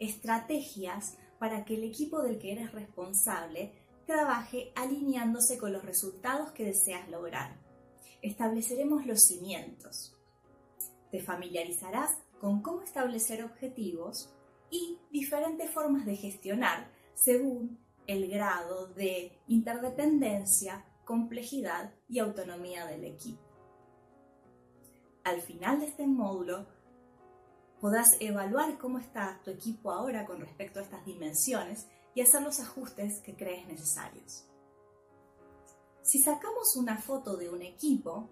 [0.00, 3.72] estrategias para que el equipo del que eres responsable
[4.06, 7.56] trabaje alineándose con los resultados que deseas lograr.
[8.22, 10.16] Estableceremos los cimientos.
[11.12, 12.10] Te familiarizarás
[12.40, 14.34] con cómo establecer objetivos
[14.70, 23.42] y diferentes formas de gestionar según el grado de interdependencia, complejidad y autonomía del equipo.
[25.22, 26.66] Al final de este módulo
[27.80, 32.60] podrás evaluar cómo está tu equipo ahora con respecto a estas dimensiones y hacer los
[32.60, 34.46] ajustes que crees necesarios.
[36.02, 38.28] Si sacamos una foto de un equipo,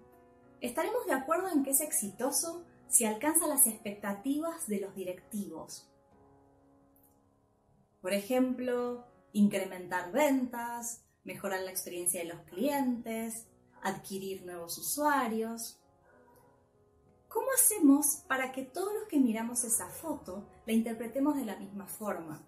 [0.60, 5.88] estaremos de acuerdo en que es exitoso si alcanza las expectativas de los directivos.
[8.00, 13.46] Por ejemplo, incrementar ventas, mejorar la experiencia de los clientes,
[13.82, 15.77] adquirir nuevos usuarios.
[17.48, 21.86] ¿Cómo hacemos para que todos los que miramos esa foto la interpretemos de la misma
[21.86, 22.44] forma?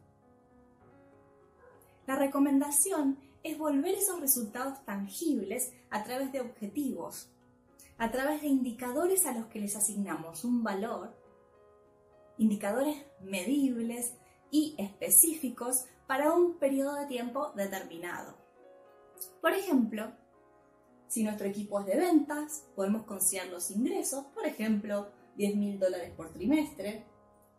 [2.07, 7.31] La recomendación es volver esos resultados tangibles a través de objetivos,
[7.97, 11.17] a través de indicadores a los que les asignamos un valor,
[12.37, 14.13] indicadores medibles
[14.51, 18.37] y específicos para un periodo de tiempo determinado.
[19.41, 20.13] Por ejemplo,
[21.11, 26.13] si nuestro equipo es de ventas, podemos considerar los ingresos, por ejemplo, 10 mil dólares
[26.17, 27.05] por trimestre.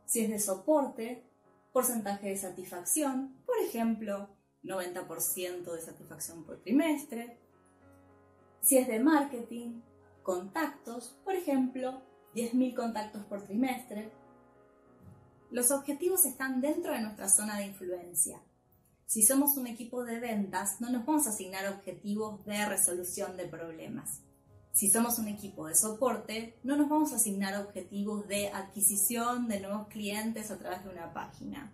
[0.05, 1.29] Si es de soporte,
[1.73, 4.29] porcentaje de satisfacción, por ejemplo,
[4.63, 7.41] 90% de satisfacción por trimestre.
[8.61, 9.81] Si es de marketing,
[10.23, 12.01] contactos, por ejemplo,
[12.33, 14.13] 10.000 contactos por trimestre.
[15.49, 18.41] Los objetivos están dentro de nuestra zona de influencia.
[19.11, 23.45] Si somos un equipo de ventas, no nos vamos a asignar objetivos de resolución de
[23.45, 24.21] problemas.
[24.71, 29.59] Si somos un equipo de soporte, no nos vamos a asignar objetivos de adquisición de
[29.59, 31.73] nuevos clientes a través de una página.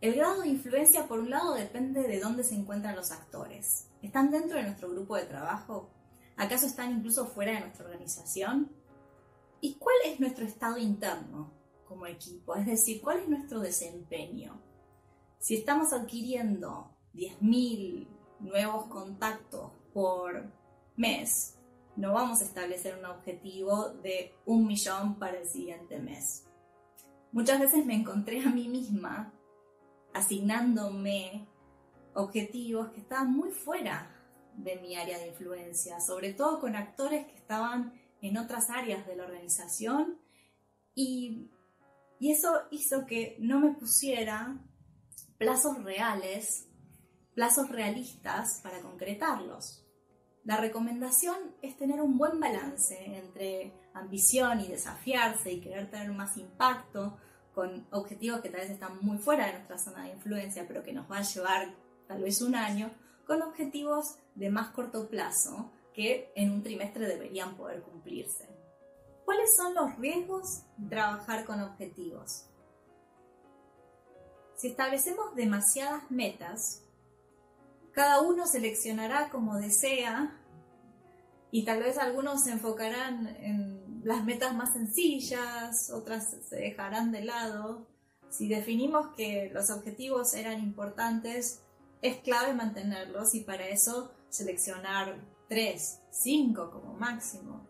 [0.00, 3.88] El grado de influencia, por un lado, depende de dónde se encuentran los actores.
[4.00, 5.90] ¿Están dentro de nuestro grupo de trabajo?
[6.36, 8.70] ¿Acaso están incluso fuera de nuestra organización?
[9.60, 11.52] ¿Y cuál es nuestro estado interno
[11.84, 12.54] como equipo?
[12.54, 14.69] Es decir, ¿cuál es nuestro desempeño?
[15.40, 18.06] Si estamos adquiriendo 10.000
[18.40, 20.52] nuevos contactos por
[20.96, 21.56] mes,
[21.96, 26.44] no vamos a establecer un objetivo de un millón para el siguiente mes.
[27.32, 29.32] Muchas veces me encontré a mí misma
[30.12, 31.48] asignándome
[32.12, 34.14] objetivos que estaban muy fuera
[34.58, 39.16] de mi área de influencia, sobre todo con actores que estaban en otras áreas de
[39.16, 40.18] la organización
[40.94, 41.48] y,
[42.18, 44.60] y eso hizo que no me pusiera
[45.40, 46.68] plazos reales,
[47.34, 49.82] plazos realistas para concretarlos.
[50.44, 56.36] La recomendación es tener un buen balance entre ambición y desafiarse y querer tener más
[56.36, 57.16] impacto,
[57.54, 60.92] con objetivos que tal vez están muy fuera de nuestra zona de influencia, pero que
[60.92, 61.74] nos va a llevar
[62.06, 62.90] tal vez un año,
[63.26, 68.46] con objetivos de más corto plazo que en un trimestre deberían poder cumplirse.
[69.24, 72.49] ¿Cuáles son los riesgos de trabajar con objetivos?
[74.60, 76.82] Si establecemos demasiadas metas,
[77.92, 80.38] cada uno seleccionará como desea
[81.50, 87.24] y tal vez algunos se enfocarán en las metas más sencillas, otras se dejarán de
[87.24, 87.86] lado.
[88.28, 91.62] Si definimos que los objetivos eran importantes,
[92.02, 95.16] es clave mantenerlos y para eso seleccionar
[95.48, 97.66] tres, cinco como máximo.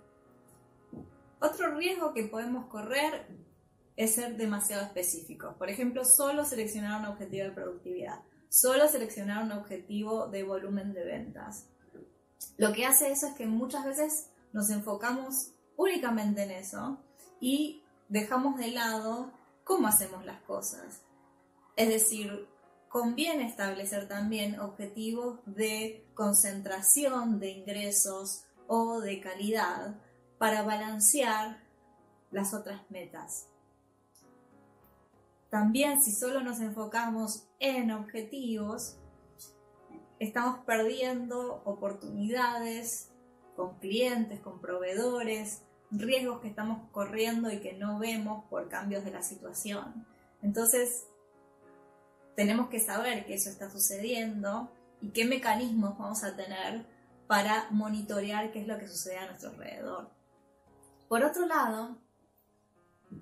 [1.40, 3.28] Otro riesgo que podemos correr
[4.00, 5.54] es ser demasiado específicos.
[5.56, 11.04] Por ejemplo, solo seleccionar un objetivo de productividad, solo seleccionar un objetivo de volumen de
[11.04, 11.66] ventas.
[12.56, 16.98] Lo que hace eso es que muchas veces nos enfocamos únicamente en eso
[17.40, 19.32] y dejamos de lado
[19.64, 21.02] cómo hacemos las cosas.
[21.76, 22.48] Es decir,
[22.88, 29.94] conviene establecer también objetivos de concentración de ingresos o de calidad
[30.38, 31.62] para balancear
[32.30, 33.49] las otras metas.
[35.50, 38.96] También si solo nos enfocamos en objetivos,
[40.20, 43.10] estamos perdiendo oportunidades
[43.56, 49.10] con clientes, con proveedores, riesgos que estamos corriendo y que no vemos por cambios de
[49.10, 50.06] la situación.
[50.40, 51.06] Entonces,
[52.36, 54.70] tenemos que saber que eso está sucediendo
[55.00, 56.86] y qué mecanismos vamos a tener
[57.26, 60.10] para monitorear qué es lo que sucede a nuestro alrededor.
[61.08, 61.98] Por otro lado,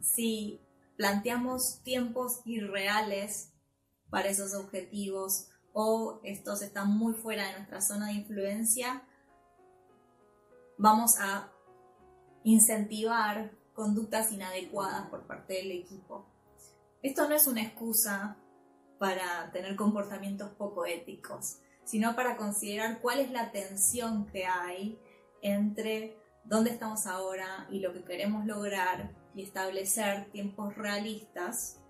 [0.02, 0.60] si
[0.98, 3.54] planteamos tiempos irreales
[4.10, 9.04] para esos objetivos o estos están muy fuera de nuestra zona de influencia,
[10.76, 11.52] vamos a
[12.42, 16.26] incentivar conductas inadecuadas por parte del equipo.
[17.00, 18.36] Esto no es una excusa
[18.98, 24.98] para tener comportamientos poco éticos, sino para considerar cuál es la tensión que hay
[25.42, 31.80] entre dónde estamos ahora y lo que queremos lograr y establecer tiempos realistas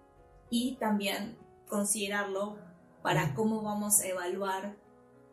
[0.51, 1.37] y también
[1.69, 2.59] considerarlo
[3.03, 4.77] para cómo vamos a evaluar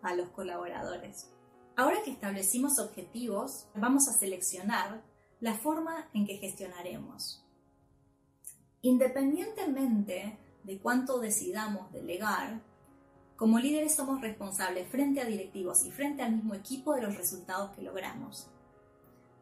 [0.02, 1.32] a los colaboradores.
[1.76, 5.04] Ahora que establecimos objetivos, vamos a seleccionar
[5.40, 7.44] la forma en que gestionaremos.
[8.82, 12.62] Independientemente de cuánto decidamos delegar,
[13.36, 17.76] como líderes somos responsables frente a directivos y frente al mismo equipo de los resultados
[17.76, 18.48] que logramos.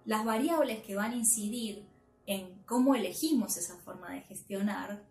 [0.05, 1.85] Las variables que van a incidir
[2.25, 5.03] en cómo elegimos esa forma de gestionar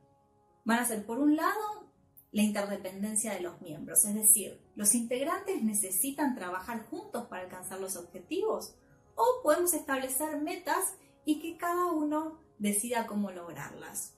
[0.64, 1.90] van a ser, por un lado,
[2.30, 7.96] la interdependencia de los miembros, es decir, los integrantes necesitan trabajar juntos para alcanzar los
[7.96, 8.74] objetivos
[9.14, 10.94] o podemos establecer metas
[11.26, 14.14] y que cada uno decida cómo lograrlas.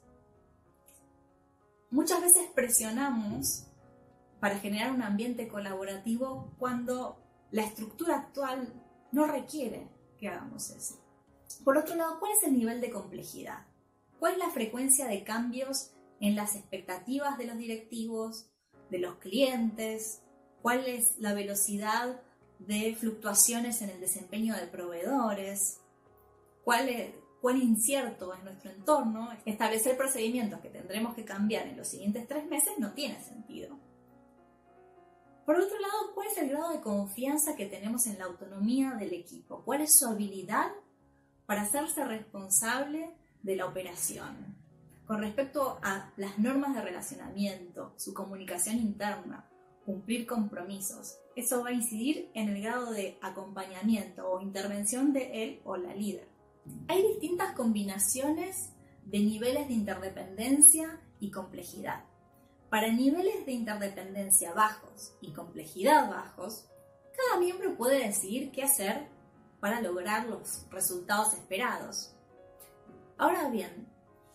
[1.91, 3.67] Muchas veces presionamos
[4.39, 7.19] para generar un ambiente colaborativo cuando
[7.51, 8.73] la estructura actual
[9.11, 9.89] no requiere
[10.19, 11.04] que hagamos eso.
[11.63, 13.67] Por otro lado, ¿cuál es el nivel de complejidad?
[14.19, 18.47] ¿Cuál es la frecuencia de cambios en las expectativas de los directivos,
[18.91, 20.23] de los clientes?
[20.63, 22.21] ¿Cuál es la velocidad
[22.59, 25.81] de fluctuaciones en el desempeño de proveedores?
[26.65, 29.31] ¿Cuál es, cuán incierto es nuestro entorno?
[29.45, 33.79] Establecer procedimientos que tendremos que cambiar en los siguientes tres meses no tiene sentido.
[35.45, 39.13] Por otro lado, ¿cuál es el grado de confianza que tenemos en la autonomía del
[39.13, 39.63] equipo?
[39.63, 40.73] ¿Cuál es su habilidad
[41.47, 43.11] para hacerse responsable
[43.43, 44.57] de la operación?
[45.07, 49.49] Con respecto a las normas de relacionamiento, su comunicación interna,
[49.85, 55.61] cumplir compromisos, eso va a incidir en el grado de acompañamiento o intervención de él
[55.65, 56.29] o la líder.
[56.89, 58.71] Hay distintas combinaciones
[59.05, 62.05] de niveles de interdependencia y complejidad.
[62.71, 66.67] Para niveles de interdependencia bajos y complejidad bajos,
[67.17, 69.07] cada miembro puede decidir qué hacer
[69.65, 72.15] para lograr los resultados esperados.
[73.17, 73.89] Ahora bien,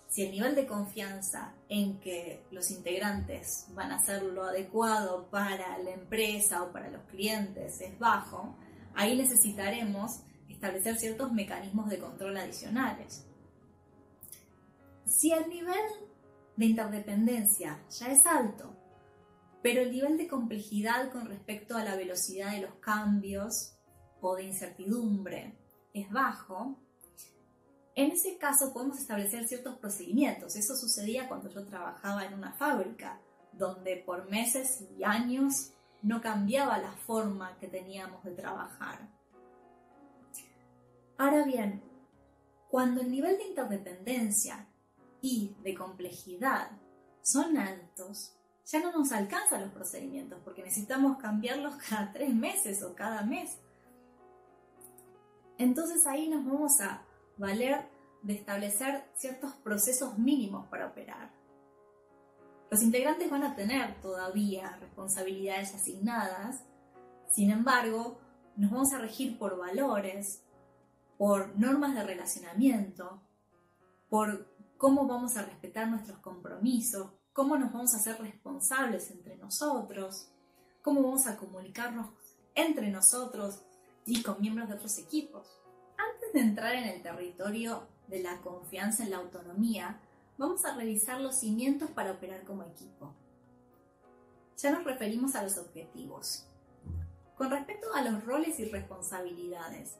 [0.07, 5.77] si el nivel de confianza en que los integrantes van a hacer lo adecuado para
[5.77, 8.57] la empresa o para los clientes es bajo,
[8.95, 13.23] ahí necesitaremos establecer ciertos mecanismos de control adicionales.
[15.05, 15.85] Si el nivel
[16.55, 18.75] de interdependencia ya es alto,
[19.61, 23.75] pero el nivel de complejidad con respecto a la velocidad de los cambios
[24.21, 25.57] o de incertidumbre
[25.94, 26.75] es bajo,
[27.95, 30.56] en ese caso podemos establecer ciertos procedimientos.
[30.56, 33.19] Eso sucedía cuando yo trabajaba en una fábrica,
[33.51, 39.10] donde por meses y años no cambiaba la forma que teníamos de trabajar.
[41.18, 41.83] Ahora bien,
[42.69, 44.68] cuando el nivel de interdependencia
[45.21, 46.71] y de complejidad
[47.21, 48.33] son altos,
[48.66, 53.57] ya no nos alcanzan los procedimientos porque necesitamos cambiarlos cada tres meses o cada mes.
[55.59, 57.06] Entonces ahí nos vamos a
[57.38, 57.85] valer
[58.23, 61.31] de establecer ciertos procesos mínimos para operar.
[62.71, 66.63] Los integrantes van a tener todavía responsabilidades asignadas,
[67.29, 68.19] sin embargo,
[68.56, 70.44] nos vamos a regir por valores,
[71.17, 73.21] por normas de relacionamiento,
[74.09, 74.47] por
[74.77, 80.31] cómo vamos a respetar nuestros compromisos, cómo nos vamos a hacer responsables entre nosotros,
[80.81, 82.11] cómo vamos a comunicarnos
[82.56, 83.66] entre nosotros
[84.09, 85.61] y con miembros de otros equipos.
[85.97, 90.01] Antes de entrar en el territorio de la confianza en la autonomía,
[90.37, 93.13] vamos a revisar los cimientos para operar como equipo.
[94.57, 96.45] Ya nos referimos a los objetivos.
[97.37, 99.97] Con respecto a los roles y responsabilidades,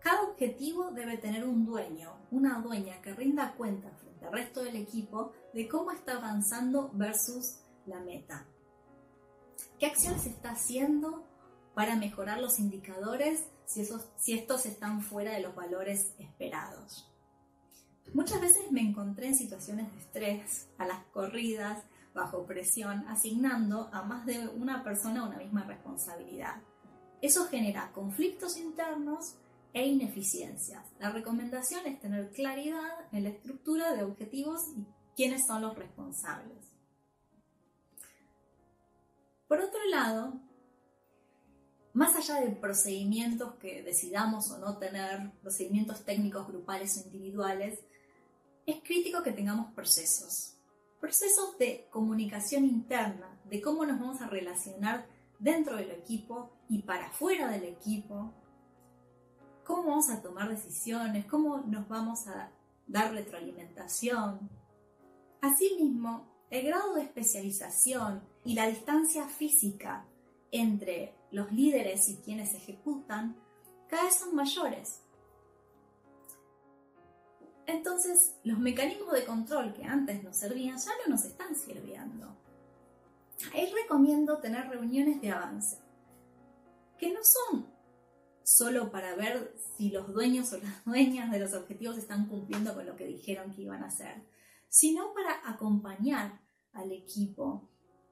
[0.00, 4.76] cada objetivo debe tener un dueño, una dueña que rinda cuenta frente al resto del
[4.76, 8.46] equipo de cómo está avanzando versus la meta.
[9.78, 11.24] ¿Qué acciones está haciendo
[11.78, 17.08] para mejorar los indicadores si, si estos están fuera de los valores esperados?
[18.12, 24.02] Muchas veces me encontré en situaciones de estrés, a las corridas, bajo presión, asignando a
[24.02, 26.56] más de una persona una misma responsabilidad.
[27.22, 29.36] Eso genera conflictos internos
[29.72, 30.84] e ineficiencias.
[30.98, 36.58] La recomendación es tener claridad en la estructura de objetivos y quiénes son los responsables.
[39.46, 40.40] Por otro lado,
[41.98, 47.80] más allá de procedimientos que decidamos o no tener, procedimientos técnicos grupales o individuales,
[48.66, 50.54] es crítico que tengamos procesos.
[51.00, 55.08] Procesos de comunicación interna, de cómo nos vamos a relacionar
[55.40, 58.32] dentro del equipo y para fuera del equipo,
[59.64, 62.52] cómo vamos a tomar decisiones, cómo nos vamos a
[62.86, 64.48] dar retroalimentación.
[65.40, 70.06] Asimismo, el grado de especialización y la distancia física
[70.50, 73.36] entre los líderes y quienes ejecutan
[73.88, 75.02] cada vez son mayores.
[77.66, 82.34] Entonces, los mecanismos de control que antes nos servían ya no nos están sirviendo.
[83.52, 85.78] Ahí recomiendo tener reuniones de avance,
[86.98, 87.66] que no son
[88.42, 92.86] solo para ver si los dueños o las dueñas de los objetivos están cumpliendo con
[92.86, 94.22] lo que dijeron que iban a hacer,
[94.68, 96.40] sino para acompañar
[96.72, 97.68] al equipo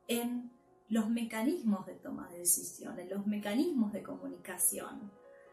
[0.07, 0.56] en
[0.89, 5.11] los mecanismos de toma de decisiones, los mecanismos de comunicación,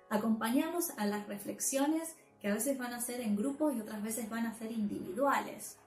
[0.10, 4.30] acompañarlos a las reflexiones que a veces van a ser en grupos y otras veces
[4.30, 5.78] van a ser individuales.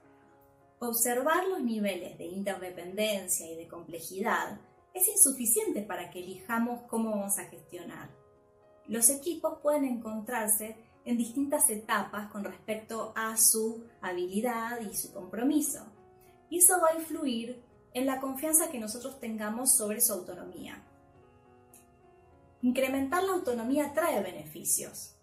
[0.79, 4.61] Observar los niveles de interdependencia y de complejidad
[4.93, 8.11] es insuficiente para que elijamos cómo vamos a gestionar.
[8.89, 15.87] Los equipos pueden encontrarse en distintas etapas con respecto a su habilidad y su compromiso.
[16.51, 17.63] Y eso va a influir
[17.97, 20.83] en la confianza que nosotros tengamos sobre su autonomía.
[22.61, 25.17] Incrementar la autonomía trae beneficios.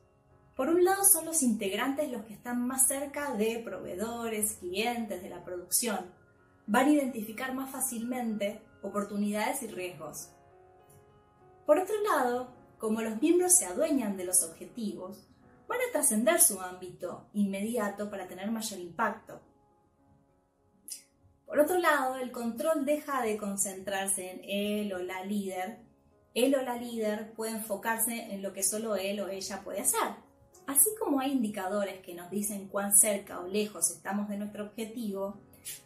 [0.56, 5.30] Por un lado son los integrantes los que están más cerca de proveedores, clientes, de
[5.30, 6.12] la producción.
[6.66, 10.30] Van a identificar más fácilmente oportunidades y riesgos.
[11.68, 15.28] Por otro lado, como los miembros se adueñan de los objetivos,
[15.68, 19.42] van a trascender su ámbito inmediato para tener mayor impacto.
[21.54, 25.78] Por otro lado, el control deja de concentrarse en él o la líder.
[26.34, 30.16] Él o la líder puede enfocarse en lo que solo él o ella puede hacer.
[30.66, 35.38] Así como hay indicadores que nos dicen cuán cerca o lejos estamos de nuestro objetivo,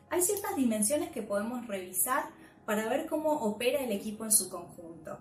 [0.10, 2.30] hay ciertas dimensiones que podemos revisar
[2.66, 5.20] para ver cómo opera el equipo en su conjunto.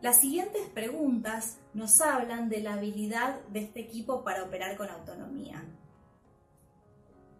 [0.00, 5.64] Las siguientes preguntas nos hablan de la habilidad de este equipo para operar con autonomía.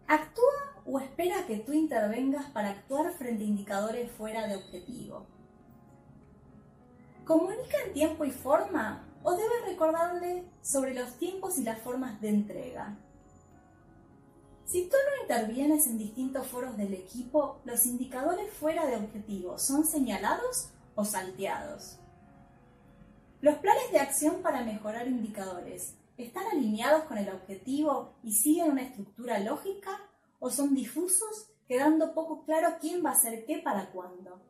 [0.08, 5.26] ¿Actúa o espera que tú intervengas para actuar frente a indicadores fuera de objetivo?
[7.24, 12.28] ¿Comunica en tiempo y forma o debes recordarle sobre los tiempos y las formas de
[12.28, 12.98] entrega?
[14.66, 19.86] Si tú no intervienes en distintos foros del equipo, los indicadores fuera de objetivo son
[19.86, 21.98] señalados o salteados.
[23.40, 28.82] Los planes de acción para mejorar indicadores están alineados con el objetivo y siguen una
[28.82, 30.00] estructura lógica
[30.38, 34.40] o son difusos, quedando poco claro quién va a hacer qué para cuándo.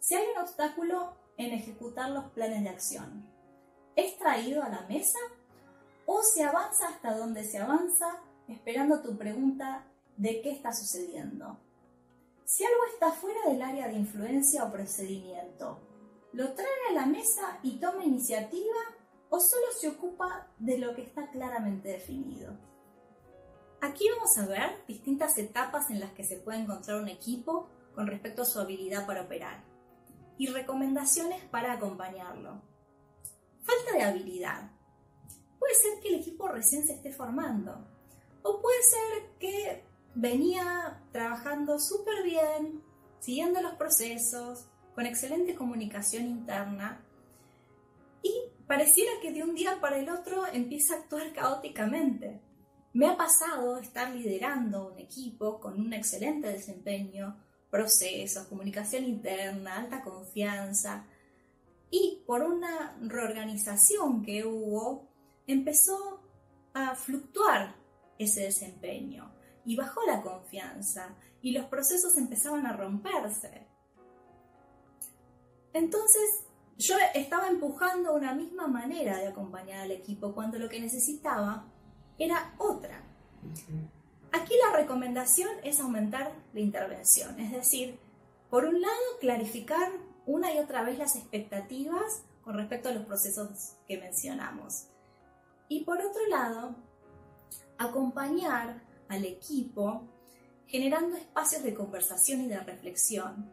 [0.00, 3.26] Si hay un obstáculo en ejecutar los planes de acción,
[3.96, 5.18] ¿es traído a la mesa
[6.06, 11.58] o se avanza hasta donde se avanza esperando tu pregunta de qué está sucediendo?
[12.44, 15.80] Si algo está fuera del área de influencia o procedimiento,
[16.32, 18.80] lo trae a la mesa y toma iniciativa
[19.30, 22.56] o solo se ocupa de lo que está claramente definido.
[23.80, 28.06] Aquí vamos a ver distintas etapas en las que se puede encontrar un equipo con
[28.06, 29.62] respecto a su habilidad para operar
[30.36, 32.60] y recomendaciones para acompañarlo.
[33.62, 34.70] Falta de habilidad.
[35.58, 37.86] Puede ser que el equipo recién se esté formando
[38.42, 42.82] o puede ser que venía trabajando súper bien,
[43.20, 47.04] siguiendo los procesos, con excelente comunicación interna
[48.22, 48.32] y
[48.66, 52.40] pareciera que de un día para el otro empieza a actuar caóticamente.
[52.98, 57.36] Me ha pasado estar liderando un equipo con un excelente desempeño,
[57.70, 61.06] procesos, comunicación interna, alta confianza
[61.92, 65.06] y por una reorganización que hubo
[65.46, 66.24] empezó
[66.74, 67.76] a fluctuar
[68.18, 69.32] ese desempeño
[69.64, 73.68] y bajó la confianza y los procesos empezaban a romperse.
[75.72, 76.28] Entonces,
[76.78, 81.72] yo estaba empujando una misma manera de acompañar al equipo cuando lo que necesitaba
[82.18, 83.02] era otra.
[84.32, 87.98] Aquí la recomendación es aumentar la intervención, es decir,
[88.50, 89.90] por un lado, clarificar
[90.26, 94.88] una y otra vez las expectativas con respecto a los procesos que mencionamos.
[95.68, 96.74] Y por otro lado,
[97.78, 100.02] acompañar al equipo
[100.66, 103.50] generando espacios de conversación y de reflexión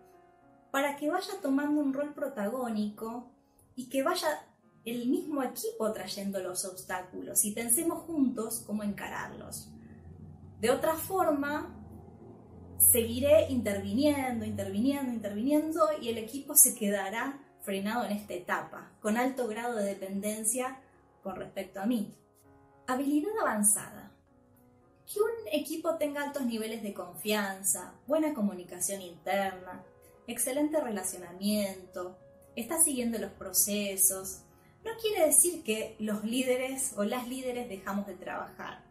[0.71, 3.31] para que vaya tomando un rol protagónico
[3.75, 4.45] y que vaya
[4.85, 9.69] el mismo equipo trayendo los obstáculos y pensemos juntos cómo encararlos.
[10.61, 11.75] De otra forma,
[12.77, 19.47] seguiré interviniendo, interviniendo, interviniendo y el equipo se quedará frenado en esta etapa, con alto
[19.47, 20.79] grado de dependencia
[21.23, 22.15] con respecto a mí.
[22.87, 24.11] Habilidad avanzada.
[25.11, 29.83] Que un equipo tenga altos niveles de confianza, buena comunicación interna,
[30.27, 32.17] excelente relacionamiento,
[32.55, 34.41] está siguiendo los procesos.
[34.85, 38.85] No quiere decir que los líderes o las líderes dejamos de trabajar.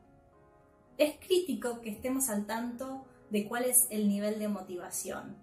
[0.98, 5.36] es crítico que estemos al tanto de cuál es el nivel de motivación.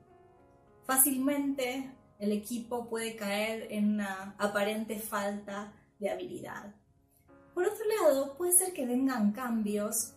[0.85, 6.75] Fácilmente el equipo puede caer en una aparente falta de habilidad.
[7.53, 10.13] Por otro lado, puede ser que vengan cambios,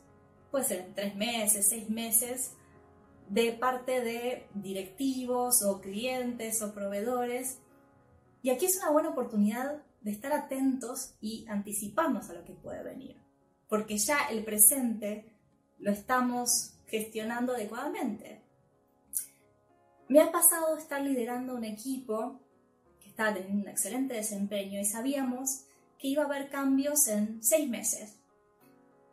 [0.51, 2.53] puede ser en tres meses, seis meses,
[3.29, 7.61] de parte de directivos o clientes o proveedores.
[8.43, 12.83] Y aquí es una buena oportunidad de estar atentos y anticiparnos a lo que puede
[12.83, 13.17] venir,
[13.69, 15.35] porque ya el presente
[15.79, 18.43] lo estamos gestionando adecuadamente.
[20.09, 22.41] Me ha pasado estar liderando un equipo
[23.01, 25.65] que estaba teniendo un excelente desempeño y sabíamos
[25.99, 28.21] que iba a haber cambios en seis meses.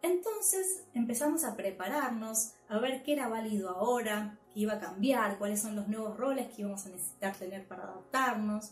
[0.01, 5.61] Entonces empezamos a prepararnos, a ver qué era válido ahora, qué iba a cambiar, cuáles
[5.61, 8.71] son los nuevos roles que íbamos a necesitar tener para adaptarnos.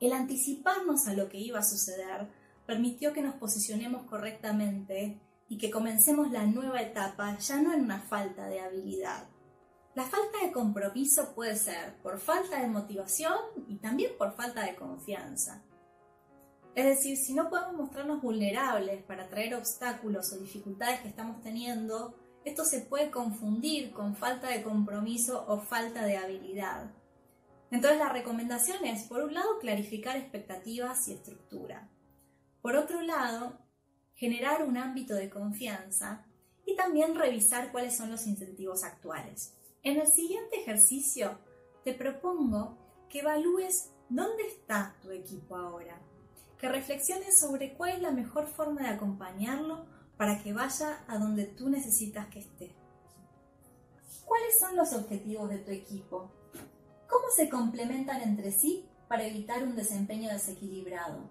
[0.00, 2.28] El anticiparnos a lo que iba a suceder
[2.66, 8.00] permitió que nos posicionemos correctamente y que comencemos la nueva etapa ya no en una
[8.00, 9.26] falta de habilidad.
[9.94, 13.36] La falta de compromiso puede ser por falta de motivación
[13.66, 15.64] y también por falta de confianza.
[16.76, 22.14] Es decir, si no podemos mostrarnos vulnerables para traer obstáculos o dificultades que estamos teniendo,
[22.44, 26.92] esto se puede confundir con falta de compromiso o falta de habilidad.
[27.70, 31.88] Entonces la recomendación es, por un lado, clarificar expectativas y estructura.
[32.62, 33.58] Por otro lado,
[34.14, 36.26] generar un ámbito de confianza
[36.64, 39.54] y también revisar cuáles son los incentivos actuales.
[39.82, 41.38] En el siguiente ejercicio
[41.84, 42.76] te propongo
[43.08, 46.00] que evalúes dónde está tu equipo ahora,
[46.58, 51.44] que reflexiones sobre cuál es la mejor forma de acompañarlo para que vaya a donde
[51.44, 52.74] tú necesitas que esté.
[54.24, 56.30] ¿Cuáles son los objetivos de tu equipo?
[57.28, 61.28] ¿Cómo se complementan entre sí para evitar un desempeño desequilibrado?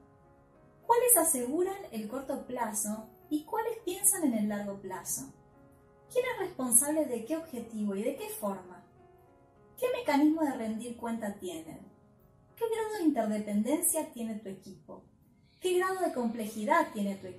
[0.85, 5.33] ¿Cuáles aseguran el corto plazo y cuáles piensan en el largo plazo?
[6.13, 8.85] ¿Quién es responsable de qué objetivo y de qué forma?
[9.75, 11.79] ¿Qué mecanismo de rendir cuenta tienen?
[12.55, 15.03] ¿Qué grado de interdependencia tiene tu equipo?
[15.59, 17.35] ¿Qué grado de complejidad tiene tu equipo?